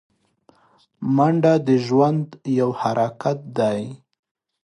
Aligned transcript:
منډه 1.15 1.53
د 1.67 1.69
ژوند 1.85 2.27
یو 2.59 2.69
حرکت 2.81 3.39
دی 3.57 3.81